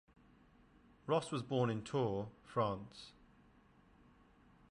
Ross 1.05 1.29
was 1.31 1.43
born 1.43 1.69
in 1.69 1.83
Tours, 1.83 2.25
France. 2.43 3.11